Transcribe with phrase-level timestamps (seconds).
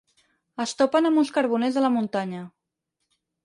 [0.65, 2.43] Es topen amb uns carboners a la muntanya.